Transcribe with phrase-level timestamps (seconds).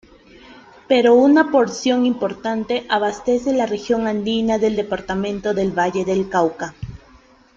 [0.87, 6.73] Pero una porción importante abastece la región andina del Departamento del Valle del Cauca.